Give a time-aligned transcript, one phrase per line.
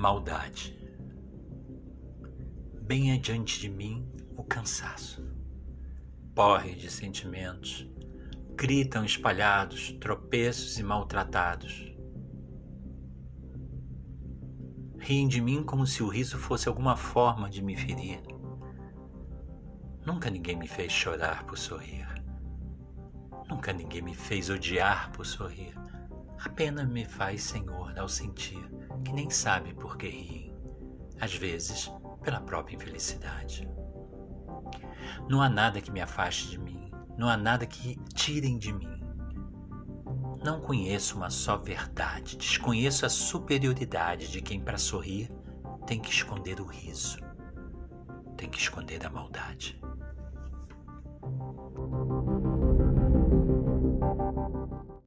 [0.00, 0.74] Maldade.
[2.80, 5.22] Bem adiante de mim, o cansaço.
[6.34, 7.86] Porre de sentimentos,
[8.56, 11.94] gritam espalhados, tropeços e maltratados.
[14.98, 18.22] Riem de mim como se o riso fosse alguma forma de me ferir.
[20.06, 22.08] Nunca ninguém me fez chorar por sorrir.
[23.50, 25.74] Nunca ninguém me fez odiar por sorrir.
[26.42, 30.54] Apenas me faz Senhor ao sentir que nem sabe por que riem,
[31.20, 31.90] às vezes
[32.22, 33.68] pela própria infelicidade.
[35.28, 39.00] Não há nada que me afaste de mim, não há nada que tirem de mim.
[40.42, 45.30] Não conheço uma só verdade, desconheço a superioridade de quem, para sorrir,
[45.86, 47.18] tem que esconder o riso,
[48.36, 49.80] tem que esconder a maldade.